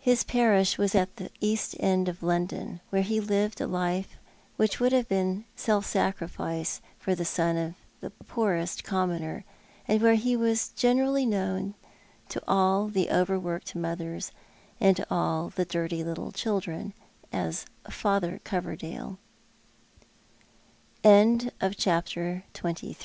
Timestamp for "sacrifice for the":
5.86-7.24